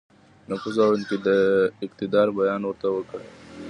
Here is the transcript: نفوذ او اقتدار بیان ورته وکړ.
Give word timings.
نفوذ 0.49 0.77
او 0.87 0.91
اقتدار 1.85 2.27
بیان 2.37 2.61
ورته 2.65 2.87
وکړ. 2.91 3.19